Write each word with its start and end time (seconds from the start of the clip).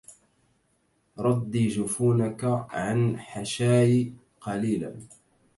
ردي 1.19 1.65
جفونك 1.67 2.43
عن 2.69 3.19
حشاي 3.19 4.13
قليلا 4.41 4.95